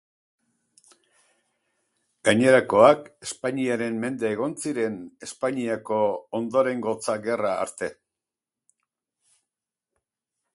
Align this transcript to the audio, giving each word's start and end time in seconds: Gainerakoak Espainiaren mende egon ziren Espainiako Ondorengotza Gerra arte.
Gainerakoak 2.29 3.03
Espainiaren 3.27 3.99
mende 4.05 4.27
egon 4.37 4.55
ziren 4.63 4.95
Espainiako 5.27 6.01
Ondorengotza 6.41 7.19
Gerra 7.29 7.53
arte. 7.67 7.91